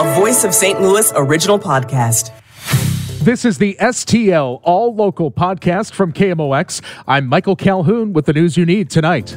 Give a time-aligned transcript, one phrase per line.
[0.00, 0.80] a Voice of St.
[0.80, 2.32] Louis original podcast.
[3.22, 6.80] This is the STL All Local podcast from KMOX.
[7.06, 9.36] I'm Michael Calhoun with the news you need tonight.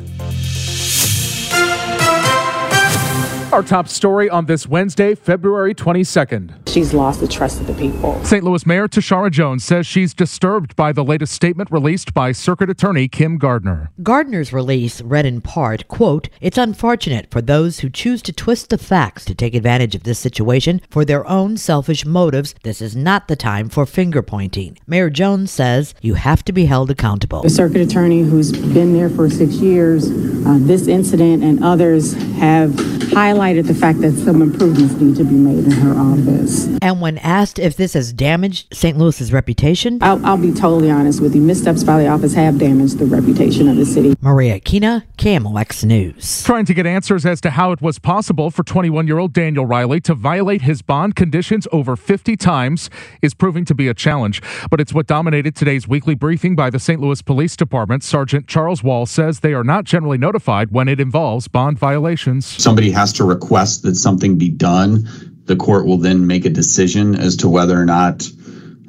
[3.52, 6.63] Our top story on this Wednesday, February 22nd.
[6.74, 8.20] She's lost the trust of the people.
[8.26, 8.44] St.
[8.44, 13.08] Louis Mayor Tishaura Jones says she's disturbed by the latest statement released by Circuit Attorney
[13.08, 13.92] Kim Gardner.
[14.02, 18.80] Gardner's release read in part, quote, It's unfortunate for those who choose to twist the
[18.80, 22.56] facts to take advantage of this situation for their own selfish motives.
[22.64, 24.80] This is not the time for finger pointing.
[24.88, 27.44] Mayor Jones says you have to be held accountable.
[27.44, 32.72] The circuit attorney who's been there for six years, uh, this incident and others have
[33.14, 36.63] highlighted the fact that some improvements need to be made in her office.
[36.82, 38.98] And when asked if this has damaged St.
[38.98, 41.42] Louis's reputation, I'll, I'll be totally honest with you.
[41.42, 44.16] Missteps by the office have damaged the reputation of the city.
[44.22, 46.44] Maria Kina, KMOX News.
[46.44, 49.66] Trying to get answers as to how it was possible for 21 year old Daniel
[49.66, 52.90] Riley to violate his bond conditions over 50 times
[53.22, 54.42] is proving to be a challenge.
[54.70, 57.00] But it's what dominated today's weekly briefing by the St.
[57.00, 58.04] Louis Police Department.
[58.04, 62.46] Sergeant Charles Wall says they are not generally notified when it involves bond violations.
[62.46, 65.08] Somebody has to request that something be done.
[65.46, 68.28] The court will then make a decision as to whether or not,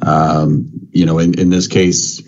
[0.03, 2.23] um, you know, in, in this case,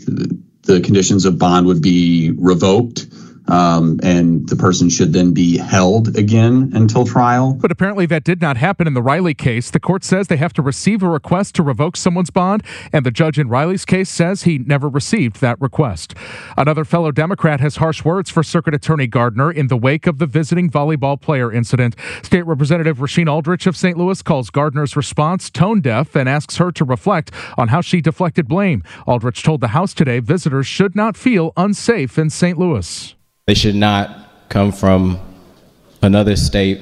[0.63, 3.07] the conditions of bond would be revoked.
[3.49, 7.55] Um, and the person should then be held again until trial.
[7.55, 9.71] But apparently, that did not happen in the Riley case.
[9.71, 13.11] The court says they have to receive a request to revoke someone's bond, and the
[13.11, 16.15] judge in Riley's case says he never received that request.
[16.57, 20.27] Another fellow Democrat has harsh words for Circuit Attorney Gardner in the wake of the
[20.27, 21.97] visiting volleyball player incident.
[22.23, 23.97] State Representative Rasheen Aldridge of St.
[23.97, 28.49] Louis calls Gardner's response tone deaf and asks her to reflect on how she deflected
[28.49, 28.83] blame.
[29.07, 32.59] Aldridge told the House today visitors should not feel unsafe in St.
[32.59, 33.16] Louis.
[33.47, 35.21] They should not come from
[36.03, 36.81] another state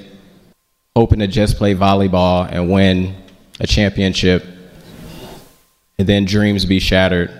[0.97, 3.15] hoping to just play volleyball and win
[3.61, 4.45] a championship
[5.99, 7.31] and then dreams be shattered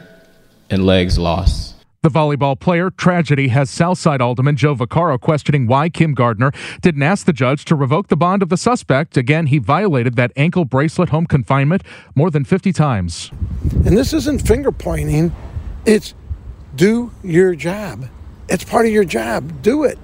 [0.69, 1.75] and legs lost.
[2.03, 6.53] The volleyball player tragedy has Southside Alderman Joe Vaccaro questioning why Kim Gardner
[6.83, 9.17] didn't ask the judge to revoke the bond of the suspect.
[9.17, 11.83] Again, he violated that ankle bracelet home confinement
[12.15, 13.31] more than 50 times.
[13.87, 15.35] And this isn't finger pointing,
[15.87, 16.13] it's
[16.77, 18.11] do your job.
[18.49, 19.63] It's part of your job.
[19.63, 19.99] Do it.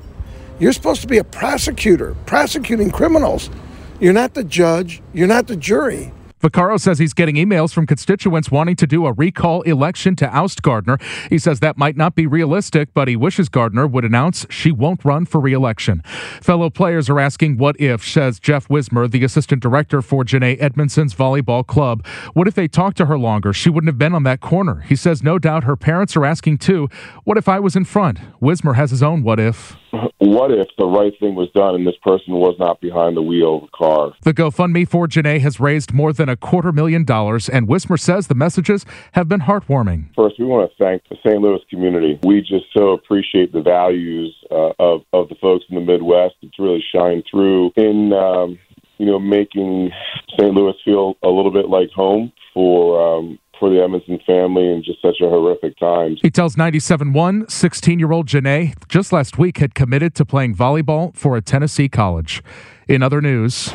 [0.58, 3.50] You're supposed to be a prosecutor, prosecuting criminals.
[3.98, 6.12] You're not the judge, you're not the jury.
[6.40, 10.62] Vaccaro says he's getting emails from constituents wanting to do a recall election to oust
[10.62, 10.98] Gardner.
[11.28, 15.04] He says that might not be realistic, but he wishes Gardner would announce she won't
[15.04, 16.02] run for reelection.
[16.40, 21.14] Fellow players are asking what if, says Jeff Wismer, the assistant director for Janae Edmondson's
[21.14, 22.04] volleyball club.
[22.32, 23.52] What if they talked to her longer?
[23.52, 24.80] She wouldn't have been on that corner.
[24.80, 26.88] He says no doubt her parents are asking too.
[27.24, 28.18] What if I was in front?
[28.40, 29.76] Wismer has his own what if.
[30.18, 33.56] What if the right thing was done and this person was not behind the wheel
[33.56, 34.12] of the car?
[34.22, 38.26] The GoFundMe for Janae has raised more than a quarter million dollars, and Wismer says
[38.26, 40.14] the messages have been heartwarming.
[40.14, 41.40] First, we want to thank the St.
[41.40, 42.18] Louis community.
[42.22, 46.36] We just so appreciate the values uh, of, of the folks in the Midwest.
[46.42, 48.58] It's really shined through in, um,
[48.98, 49.90] you know, making
[50.38, 50.54] St.
[50.54, 55.00] Louis feel a little bit like home for um, for the Edmondson family in just
[55.02, 56.16] such a horrific time.
[56.22, 61.14] He tells 97.1 16 year old Janae just last week had committed to playing volleyball
[61.14, 62.42] for a Tennessee college.
[62.88, 63.72] In other news,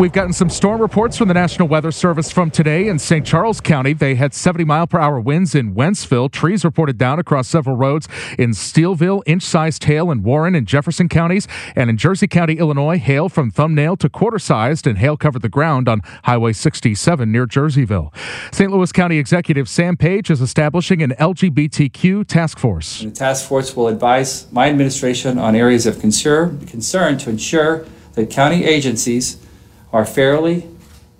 [0.00, 3.26] We've gotten some storm reports from the National Weather Service from today in St.
[3.26, 3.92] Charles County.
[3.92, 6.32] They had 70 mile per hour winds in Wentzville.
[6.32, 11.10] Trees reported down across several roads in Steelville, inch sized hail in Warren and Jefferson
[11.10, 11.46] counties.
[11.76, 15.50] And in Jersey County, Illinois, hail from thumbnail to quarter sized and hail covered the
[15.50, 18.10] ground on Highway 67 near Jerseyville.
[18.54, 18.72] St.
[18.72, 23.02] Louis County Executive Sam Page is establishing an LGBTQ task force.
[23.02, 27.84] The task force will advise my administration on areas of concern, concern to ensure
[28.14, 29.36] that county agencies
[29.92, 30.68] are fairly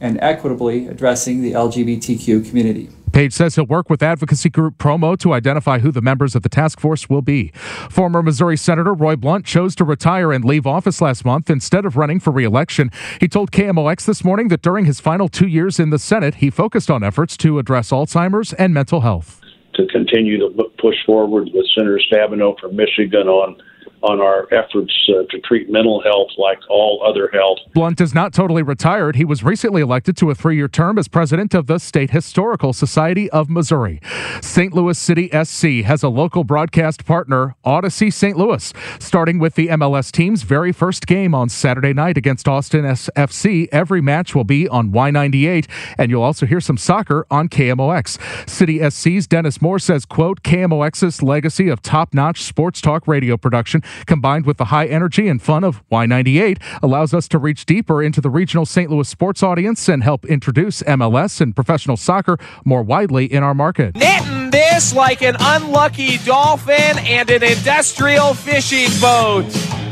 [0.01, 2.89] and equitably addressing the LGBTQ community.
[3.13, 6.49] Page says he'll work with advocacy group Promo to identify who the members of the
[6.49, 7.49] task force will be.
[7.91, 11.97] Former Missouri Senator Roy Blunt chose to retire and leave office last month instead of
[11.97, 12.91] running for reelection.
[13.19, 16.51] He told KMOX this morning that during his final two years in the Senate, he
[16.51, 19.41] focused on efforts to address Alzheimer's and mental health.
[19.75, 23.61] To continue to push forward with Senator Stabenow from Michigan on
[24.03, 27.59] on our efforts uh, to treat mental health like all other health.
[27.75, 29.17] Blunt is not totally retired.
[29.17, 32.73] He was recently elected to a three year term as president of the State Historical
[32.73, 34.01] Society of Missouri.
[34.41, 34.73] St.
[34.73, 38.37] Louis City SC has a local broadcast partner, Audacy St.
[38.37, 43.69] Louis, starting with the MLS team's very first game on Saturday night against Austin SFC.
[43.73, 45.69] Every match will be on Y98,
[45.99, 48.49] and you'll also hear some soccer on KMOX.
[48.49, 53.83] City SC's Dennis Moore says, quote, KMOX's legacy of top notch sports talk radio production
[54.07, 58.21] combined with the high energy and fun of Y98, allows us to reach deeper into
[58.21, 58.91] the regional St.
[58.91, 63.95] Louis sports audience and help introduce MLS and professional soccer more widely in our market.
[63.95, 69.47] Knitting this like an unlucky dolphin and an industrial fishing boat.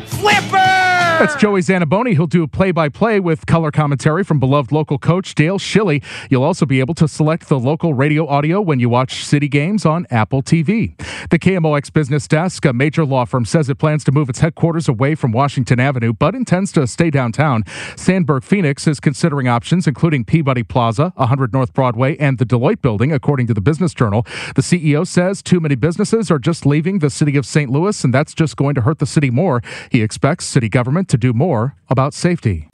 [0.06, 0.87] Flipper!
[1.18, 2.12] That's Joey Zanaboni.
[2.12, 6.00] He'll do a play by play with color commentary from beloved local coach Dale Schilly.
[6.30, 9.84] You'll also be able to select the local radio audio when you watch city games
[9.84, 10.96] on Apple TV.
[11.30, 14.88] The KMOX business desk, a major law firm, says it plans to move its headquarters
[14.88, 17.64] away from Washington Avenue, but intends to stay downtown.
[17.96, 23.12] Sandberg Phoenix is considering options, including Peabody Plaza, 100 North Broadway, and the Deloitte Building,
[23.12, 24.24] according to the Business Journal.
[24.54, 27.68] The CEO says too many businesses are just leaving the city of St.
[27.68, 29.64] Louis, and that's just going to hurt the city more.
[29.90, 32.68] He expects city government to do more about safety.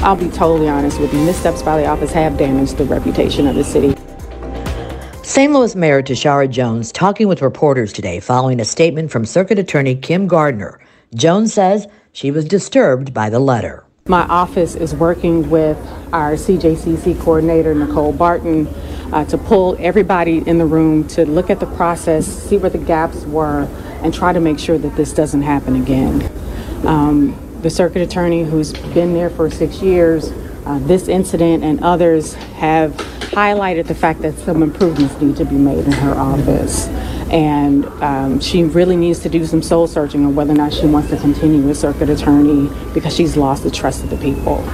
[0.00, 1.20] I'll be totally honest with you.
[1.24, 3.94] Missteps by the office have damaged the reputation of the city.
[5.22, 5.52] St.
[5.52, 10.26] Louis Mayor Tishaura Jones talking with reporters today following a statement from Circuit Attorney Kim
[10.26, 10.80] Gardner.
[11.14, 13.84] Jones says she was disturbed by the letter.
[14.08, 15.76] My office is working with
[16.14, 18.66] our CJCC coordinator, Nicole Barton,
[19.12, 22.78] uh, to pull everybody in the room to look at the process, see where the
[22.78, 23.68] gaps were,
[24.02, 26.22] and try to make sure that this doesn't happen again.
[26.86, 30.32] Um, the circuit attorney who's been there for six years,
[30.64, 35.56] uh, this incident and others have highlighted the fact that some improvements need to be
[35.56, 36.88] made in her office.
[37.30, 40.86] And um, she really needs to do some soul searching on whether or not she
[40.86, 44.64] wants to continue as circuit attorney because she's lost the trust of the people.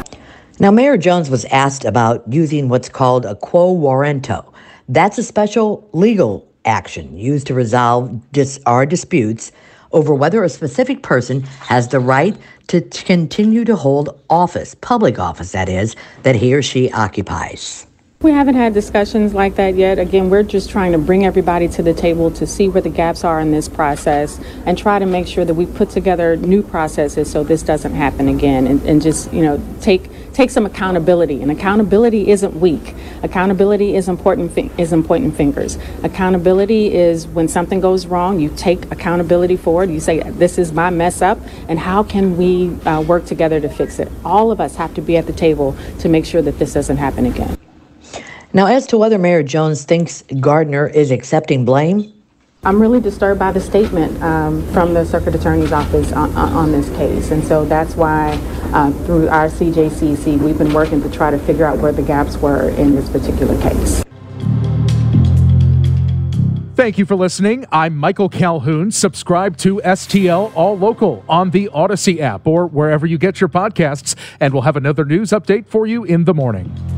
[0.60, 4.52] Now, Mayor Jones was asked about using what's called a quo warranto.
[4.88, 9.50] That's a special legal action used to resolve dis- our disputes
[9.90, 12.36] over whether a specific person has the right
[12.68, 17.86] to t- continue to hold office, public office, that is, that he or she occupies.
[18.24, 19.98] We haven't had discussions like that yet.
[19.98, 23.22] Again, we're just trying to bring everybody to the table to see where the gaps
[23.22, 27.30] are in this process and try to make sure that we put together new processes
[27.30, 31.42] so this doesn't happen again and, and just, you know, take take some accountability.
[31.42, 32.94] And accountability isn't weak.
[33.22, 35.76] Accountability is important is important fingers.
[36.02, 39.90] Accountability is when something goes wrong, you take accountability for it.
[39.90, 41.38] You say, This is my mess up,
[41.68, 44.10] and how can we uh, work together to fix it?
[44.24, 46.96] All of us have to be at the table to make sure that this doesn't
[46.96, 47.58] happen again.
[48.54, 52.12] Now, as to whether Mayor Jones thinks Gardner is accepting blame,
[52.62, 56.88] I'm really disturbed by the statement um, from the Circuit Attorney's Office on, on, this
[56.90, 57.32] case.
[57.32, 58.38] And so that's why,
[58.72, 62.36] uh, through our CJCC, we've been working to try to figure out where the gaps
[62.36, 64.04] were in this particular case.
[66.76, 67.66] Thank you for listening.
[67.72, 68.92] I'm Michael Calhoun.
[68.92, 74.14] Subscribe to STL All Local on the Audacy app or wherever you get your podcasts,
[74.38, 76.93] and we'll have another news update for you in the morning.